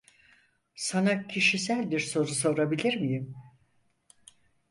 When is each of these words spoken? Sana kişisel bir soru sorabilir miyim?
Sana 0.75 1.27
kişisel 1.27 1.91
bir 1.91 1.99
soru 1.99 2.27
sorabilir 2.27 2.97
miyim? 3.01 3.35